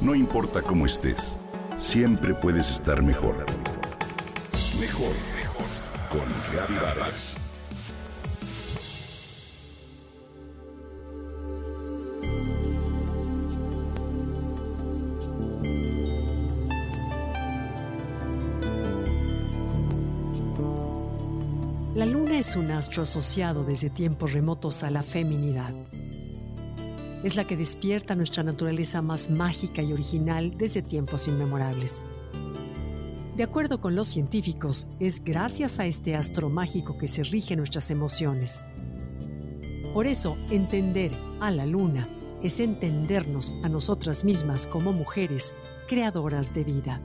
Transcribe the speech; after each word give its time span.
No 0.00 0.14
importa 0.14 0.62
cómo 0.62 0.86
estés, 0.86 1.38
siempre 1.76 2.32
puedes 2.32 2.70
estar 2.70 3.02
mejor. 3.02 3.44
Mejor, 4.80 5.12
mejor. 5.36 5.66
Con 6.10 6.26
Reavivadas. 6.54 7.36
La 21.94 22.06
luna 22.06 22.38
es 22.38 22.56
un 22.56 22.70
astro 22.70 23.02
asociado 23.02 23.64
desde 23.64 23.90
tiempos 23.90 24.32
remotos 24.32 24.82
a 24.82 24.90
la 24.90 25.02
feminidad. 25.02 25.74
Es 27.22 27.36
la 27.36 27.46
que 27.46 27.56
despierta 27.56 28.14
nuestra 28.14 28.42
naturaleza 28.42 29.02
más 29.02 29.30
mágica 29.30 29.82
y 29.82 29.92
original 29.92 30.56
desde 30.56 30.80
tiempos 30.80 31.28
inmemorables. 31.28 32.04
De 33.36 33.44
acuerdo 33.44 33.80
con 33.80 33.94
los 33.94 34.08
científicos, 34.08 34.88
es 34.98 35.22
gracias 35.22 35.78
a 35.78 35.86
este 35.86 36.16
astro 36.16 36.48
mágico 36.48 36.98
que 36.98 37.08
se 37.08 37.24
rigen 37.24 37.58
nuestras 37.58 37.90
emociones. 37.90 38.64
Por 39.94 40.06
eso, 40.06 40.36
entender 40.50 41.12
a 41.40 41.50
la 41.50 41.66
luna 41.66 42.08
es 42.42 42.60
entendernos 42.60 43.54
a 43.64 43.68
nosotras 43.68 44.24
mismas 44.24 44.66
como 44.66 44.92
mujeres 44.92 45.54
creadoras 45.88 46.54
de 46.54 46.64
vida. 46.64 47.00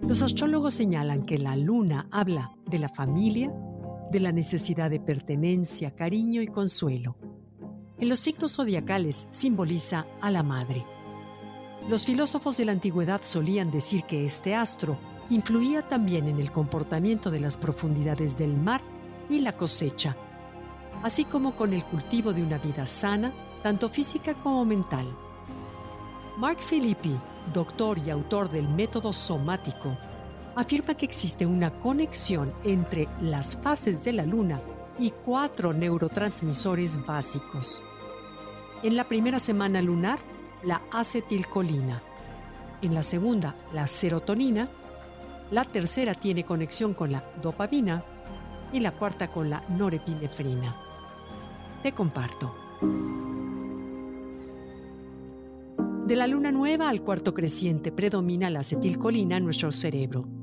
Los 0.00 0.22
astrólogos 0.22 0.74
señalan 0.74 1.24
que 1.24 1.38
la 1.38 1.56
luna 1.56 2.08
habla 2.10 2.52
de 2.66 2.78
la 2.78 2.88
familia, 2.88 3.52
de 4.12 4.20
la 4.20 4.30
necesidad 4.30 4.90
de 4.90 5.00
pertenencia, 5.00 5.96
cariño 5.96 6.42
y 6.42 6.46
consuelo. 6.46 7.16
En 7.98 8.10
los 8.10 8.20
signos 8.20 8.56
zodiacales 8.56 9.26
simboliza 9.30 10.06
a 10.20 10.30
la 10.30 10.42
madre. 10.42 10.84
Los 11.88 12.04
filósofos 12.04 12.58
de 12.58 12.66
la 12.66 12.72
antigüedad 12.72 13.22
solían 13.24 13.70
decir 13.70 14.04
que 14.04 14.26
este 14.26 14.54
astro 14.54 14.98
influía 15.30 15.88
también 15.88 16.28
en 16.28 16.38
el 16.38 16.52
comportamiento 16.52 17.30
de 17.30 17.40
las 17.40 17.56
profundidades 17.56 18.36
del 18.36 18.54
mar 18.54 18.82
y 19.30 19.40
la 19.40 19.56
cosecha, 19.56 20.14
así 21.02 21.24
como 21.24 21.56
con 21.56 21.72
el 21.72 21.82
cultivo 21.84 22.34
de 22.34 22.42
una 22.42 22.58
vida 22.58 22.84
sana, 22.84 23.32
tanto 23.62 23.88
física 23.88 24.34
como 24.34 24.64
mental. 24.66 25.06
Mark 26.36 26.58
Filippi, 26.60 27.16
doctor 27.54 27.98
y 27.98 28.10
autor 28.10 28.50
del 28.50 28.68
método 28.68 29.12
somático, 29.12 29.96
afirma 30.54 30.94
que 30.94 31.06
existe 31.06 31.46
una 31.46 31.70
conexión 31.70 32.52
entre 32.64 33.08
las 33.20 33.56
fases 33.56 34.04
de 34.04 34.12
la 34.12 34.26
luna 34.26 34.60
y 34.98 35.10
cuatro 35.10 35.72
neurotransmisores 35.72 37.04
básicos. 37.04 37.82
En 38.82 38.96
la 38.96 39.04
primera 39.04 39.38
semana 39.38 39.80
lunar, 39.80 40.18
la 40.64 40.82
acetilcolina. 40.92 42.02
En 42.82 42.94
la 42.94 43.02
segunda, 43.02 43.54
la 43.72 43.86
serotonina. 43.86 44.68
La 45.50 45.64
tercera 45.64 46.14
tiene 46.14 46.44
conexión 46.44 46.94
con 46.94 47.12
la 47.12 47.24
dopamina 47.40 48.04
y 48.72 48.80
la 48.80 48.90
cuarta 48.92 49.28
con 49.28 49.50
la 49.50 49.62
norepinefrina. 49.68 50.76
Te 51.82 51.92
comparto. 51.92 52.54
De 56.06 56.16
la 56.16 56.26
luna 56.26 56.50
nueva 56.50 56.88
al 56.88 57.02
cuarto 57.02 57.32
creciente 57.32 57.92
predomina 57.92 58.50
la 58.50 58.60
acetilcolina 58.60 59.36
en 59.36 59.44
nuestro 59.44 59.70
cerebro. 59.72 60.41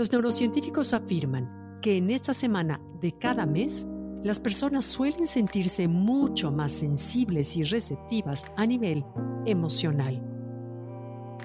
Los 0.00 0.12
neurocientíficos 0.12 0.94
afirman 0.94 1.78
que 1.82 1.98
en 1.98 2.08
esta 2.08 2.32
semana 2.32 2.80
de 3.02 3.12
cada 3.12 3.44
mes, 3.44 3.86
las 4.24 4.40
personas 4.40 4.86
suelen 4.86 5.26
sentirse 5.26 5.88
mucho 5.88 6.50
más 6.50 6.72
sensibles 6.72 7.54
y 7.58 7.64
receptivas 7.64 8.46
a 8.56 8.64
nivel 8.64 9.04
emocional. 9.44 10.26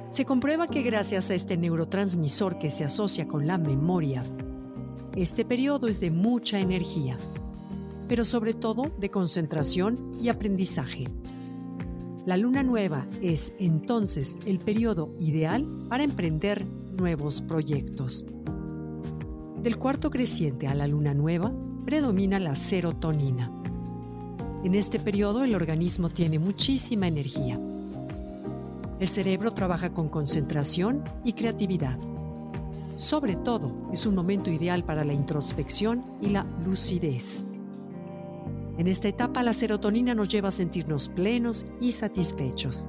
Se 0.09 0.23
comprueba 0.23 0.67
que 0.67 0.83
gracias 0.83 1.31
a 1.31 1.33
este 1.33 1.57
neurotransmisor 1.57 2.57
que 2.57 2.69
se 2.69 2.85
asocia 2.85 3.27
con 3.27 3.45
la 3.45 3.57
memoria, 3.57 4.23
este 5.17 5.43
periodo 5.43 5.89
es 5.89 5.99
de 5.99 6.11
mucha 6.11 6.57
energía, 6.57 7.17
pero 8.07 8.23
sobre 8.23 8.53
todo 8.53 8.83
de 8.97 9.11
concentración 9.11 10.13
y 10.21 10.29
aprendizaje. 10.29 11.09
La 12.25 12.37
luna 12.37 12.63
nueva 12.63 13.05
es 13.21 13.51
entonces 13.59 14.37
el 14.45 14.59
periodo 14.59 15.13
ideal 15.19 15.67
para 15.89 16.05
emprender 16.05 16.65
nuevos 16.95 17.41
proyectos. 17.41 18.25
Del 19.61 19.77
cuarto 19.77 20.09
creciente 20.09 20.67
a 20.67 20.75
la 20.75 20.87
luna 20.87 21.13
nueva 21.13 21.51
predomina 21.85 22.39
la 22.39 22.55
serotonina. 22.55 23.51
En 24.63 24.75
este 24.75 24.99
periodo 24.99 25.43
el 25.43 25.55
organismo 25.55 26.09
tiene 26.09 26.39
muchísima 26.39 27.07
energía. 27.07 27.59
El 28.99 29.07
cerebro 29.07 29.51
trabaja 29.51 29.93
con 29.93 30.09
concentración 30.09 31.03
y 31.23 31.33
creatividad. 31.33 31.99
Sobre 32.95 33.35
todo, 33.35 33.89
es 33.91 34.05
un 34.05 34.15
momento 34.15 34.49
ideal 34.49 34.83
para 34.83 35.03
la 35.03 35.13
introspección 35.13 36.03
y 36.21 36.29
la 36.29 36.45
lucidez. 36.65 37.45
En 38.77 38.87
esta 38.87 39.07
etapa 39.07 39.43
la 39.43 39.53
serotonina 39.53 40.15
nos 40.15 40.29
lleva 40.29 40.49
a 40.49 40.53
sentirnos 40.53 41.09
plenos 41.09 41.65
y 41.79 41.91
satisfechos. 41.91 42.87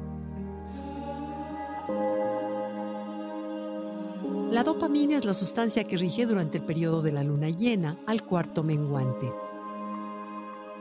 La 4.56 4.64
dopamina 4.64 5.18
es 5.18 5.26
la 5.26 5.34
sustancia 5.34 5.84
que 5.84 5.98
rige 5.98 6.24
durante 6.24 6.56
el 6.56 6.64
periodo 6.64 7.02
de 7.02 7.12
la 7.12 7.22
luna 7.22 7.50
llena 7.50 7.98
al 8.06 8.22
cuarto 8.22 8.62
menguante. 8.62 9.30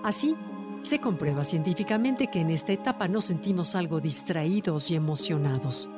Así, 0.02 0.34
se 0.82 1.00
comprueba 1.00 1.44
científicamente 1.44 2.28
que 2.28 2.40
en 2.40 2.52
esta 2.52 2.72
etapa 2.72 3.10
nos 3.10 3.26
sentimos 3.26 3.76
algo 3.76 4.00
distraídos 4.00 4.92
y 4.92 4.96
emocionados. 4.96 5.90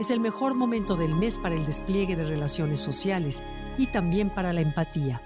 Es 0.00 0.10
el 0.10 0.18
mejor 0.18 0.54
momento 0.54 0.96
del 0.96 1.14
mes 1.14 1.38
para 1.38 1.54
el 1.54 1.66
despliegue 1.66 2.16
de 2.16 2.24
relaciones 2.24 2.80
sociales 2.80 3.42
y 3.76 3.88
también 3.88 4.30
para 4.30 4.54
la 4.54 4.62
empatía, 4.62 5.20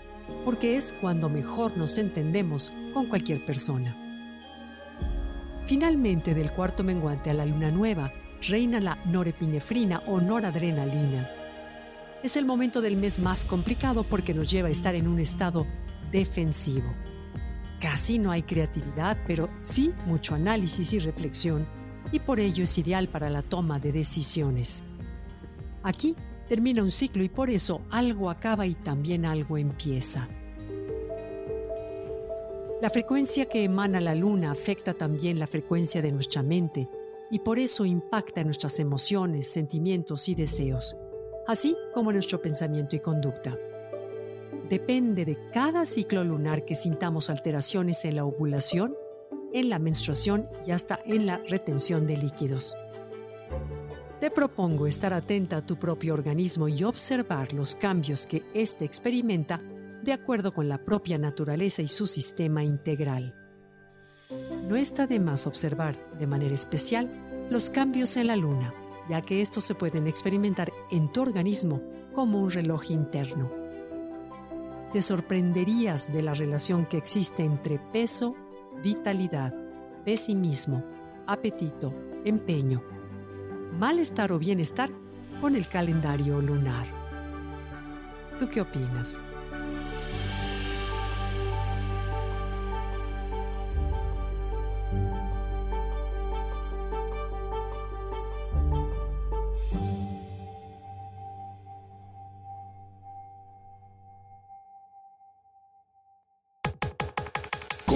porque 0.44 0.76
es 0.76 0.92
cuando 1.00 1.28
mejor 1.28 1.76
nos 1.76 1.96
entendemos 1.96 2.72
con 2.92 3.06
cualquier 3.06 3.46
persona. 3.46 3.96
Finalmente, 5.66 6.34
del 6.34 6.50
cuarto 6.50 6.82
menguante 6.82 7.30
a 7.30 7.34
la 7.34 7.46
luna 7.46 7.70
nueva, 7.70 8.12
reina 8.48 8.80
la 8.80 8.98
norepinefrina 9.04 10.02
o 10.08 10.20
noradrenalina. 10.20 11.37
Es 12.22 12.36
el 12.36 12.44
momento 12.44 12.80
del 12.80 12.96
mes 12.96 13.20
más 13.20 13.44
complicado 13.44 14.02
porque 14.02 14.34
nos 14.34 14.50
lleva 14.50 14.68
a 14.68 14.72
estar 14.72 14.96
en 14.96 15.06
un 15.06 15.20
estado 15.20 15.66
defensivo. 16.10 16.90
Casi 17.80 18.18
no 18.18 18.32
hay 18.32 18.42
creatividad, 18.42 19.16
pero 19.24 19.48
sí 19.62 19.92
mucho 20.04 20.34
análisis 20.34 20.92
y 20.92 20.98
reflexión, 20.98 21.64
y 22.10 22.18
por 22.18 22.40
ello 22.40 22.64
es 22.64 22.76
ideal 22.76 23.08
para 23.08 23.30
la 23.30 23.42
toma 23.42 23.78
de 23.78 23.92
decisiones. 23.92 24.82
Aquí 25.84 26.16
termina 26.48 26.82
un 26.82 26.90
ciclo 26.90 27.22
y 27.22 27.28
por 27.28 27.50
eso 27.50 27.82
algo 27.90 28.30
acaba 28.30 28.66
y 28.66 28.74
también 28.74 29.24
algo 29.24 29.56
empieza. 29.56 30.26
La 32.82 32.90
frecuencia 32.90 33.46
que 33.46 33.62
emana 33.62 34.00
la 34.00 34.16
luna 34.16 34.50
afecta 34.50 34.92
también 34.92 35.38
la 35.38 35.46
frecuencia 35.46 36.02
de 36.02 36.10
nuestra 36.10 36.42
mente 36.42 36.88
y 37.30 37.38
por 37.40 37.60
eso 37.60 37.84
impacta 37.84 38.40
en 38.40 38.48
nuestras 38.48 38.80
emociones, 38.80 39.46
sentimientos 39.48 40.28
y 40.28 40.34
deseos, 40.34 40.96
así 41.48 41.76
como 41.94 42.12
nuestro 42.12 42.40
pensamiento 42.40 42.94
y 42.94 43.00
conducta. 43.00 43.58
Depende 44.68 45.24
de 45.24 45.38
cada 45.50 45.86
ciclo 45.86 46.22
lunar 46.22 46.64
que 46.66 46.74
sintamos 46.74 47.30
alteraciones 47.30 48.04
en 48.04 48.16
la 48.16 48.26
ovulación, 48.26 48.94
en 49.54 49.70
la 49.70 49.78
menstruación 49.78 50.46
y 50.66 50.72
hasta 50.72 51.00
en 51.06 51.24
la 51.24 51.38
retención 51.48 52.06
de 52.06 52.18
líquidos. 52.18 52.76
Te 54.20 54.30
propongo 54.30 54.86
estar 54.86 55.14
atenta 55.14 55.56
a 55.56 55.66
tu 55.66 55.76
propio 55.78 56.12
organismo 56.12 56.68
y 56.68 56.84
observar 56.84 57.54
los 57.54 57.74
cambios 57.74 58.26
que 58.26 58.42
éste 58.52 58.84
experimenta 58.84 59.62
de 60.02 60.12
acuerdo 60.12 60.52
con 60.52 60.68
la 60.68 60.84
propia 60.84 61.16
naturaleza 61.16 61.80
y 61.80 61.88
su 61.88 62.06
sistema 62.06 62.62
integral. 62.62 63.34
No 64.68 64.76
está 64.76 65.06
de 65.06 65.18
más 65.18 65.46
observar 65.46 65.96
de 66.18 66.26
manera 66.26 66.54
especial 66.54 67.08
los 67.48 67.70
cambios 67.70 68.18
en 68.18 68.26
la 68.26 68.36
luna, 68.36 68.74
ya 69.08 69.22
que 69.22 69.40
estos 69.40 69.64
se 69.64 69.74
pueden 69.74 70.06
experimentar 70.06 70.72
en 70.90 71.10
tu 71.10 71.22
organismo 71.22 71.80
como 72.14 72.40
un 72.40 72.50
reloj 72.50 72.90
interno. 72.90 73.50
Te 74.92 75.02
sorprenderías 75.02 76.12
de 76.12 76.22
la 76.22 76.34
relación 76.34 76.86
que 76.86 76.96
existe 76.96 77.44
entre 77.44 77.78
peso, 77.78 78.34
vitalidad, 78.82 79.54
pesimismo, 80.04 80.84
apetito, 81.26 81.92
empeño, 82.24 82.82
malestar 83.78 84.32
o 84.32 84.38
bienestar 84.38 84.90
con 85.40 85.56
el 85.56 85.68
calendario 85.68 86.40
lunar. 86.40 86.86
¿Tú 88.38 88.48
qué 88.48 88.60
opinas? 88.60 89.22